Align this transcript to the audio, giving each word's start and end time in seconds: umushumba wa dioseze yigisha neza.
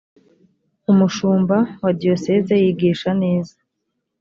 umushumba 0.91 1.57
wa 1.83 1.91
dioseze 1.99 2.53
yigisha 2.63 3.09
neza. 3.21 3.55